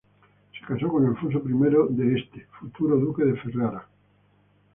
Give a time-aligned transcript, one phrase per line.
[0.59, 3.85] Se casó con Alfonso I de Este, futuro Duque de Ferrara.